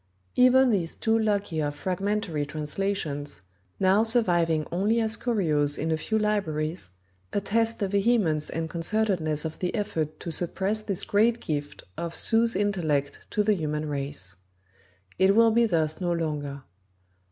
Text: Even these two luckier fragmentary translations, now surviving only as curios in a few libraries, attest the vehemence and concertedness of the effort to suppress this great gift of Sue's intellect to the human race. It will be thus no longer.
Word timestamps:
Even 0.35 0.71
these 0.71 0.95
two 0.95 1.15
luckier 1.19 1.69
fragmentary 1.69 2.43
translations, 2.43 3.43
now 3.79 4.01
surviving 4.01 4.65
only 4.71 4.99
as 4.99 5.15
curios 5.15 5.77
in 5.77 5.91
a 5.91 5.97
few 5.97 6.17
libraries, 6.17 6.89
attest 7.33 7.77
the 7.77 7.87
vehemence 7.87 8.49
and 8.49 8.67
concertedness 8.67 9.45
of 9.45 9.59
the 9.59 9.75
effort 9.75 10.19
to 10.19 10.31
suppress 10.31 10.81
this 10.81 11.03
great 11.03 11.39
gift 11.39 11.83
of 11.99 12.15
Sue's 12.15 12.55
intellect 12.55 13.27
to 13.29 13.43
the 13.43 13.53
human 13.53 13.87
race. 13.87 14.35
It 15.19 15.35
will 15.35 15.51
be 15.51 15.67
thus 15.67 16.01
no 16.01 16.11
longer. 16.13 16.63